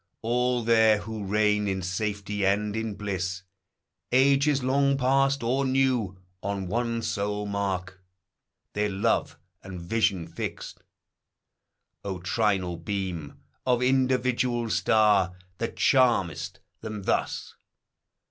All 0.23 0.63
there, 0.63 0.97
who 1.01 1.25
reign 1.25 1.67
in 1.67 1.83
safety 1.83 2.43
and 2.43 2.75
in 2.75 2.95
bliss, 2.95 3.43
Ages 4.11 4.63
long 4.63 4.97
past 4.97 5.43
or 5.43 5.63
new, 5.63 6.17
on 6.41 6.65
one 6.65 7.03
sole 7.03 7.45
mark 7.45 8.01
Their 8.73 8.89
love 8.89 9.37
and 9.61 9.79
vision 9.79 10.25
fixed. 10.27 10.81
O 12.03 12.17
trinal 12.17 12.77
beam 12.83 13.41
Of 13.63 13.83
individual 13.83 14.71
star, 14.71 15.37
that 15.59 15.75
charm'st 15.75 16.61
them 16.81 17.03
thus 17.03 17.53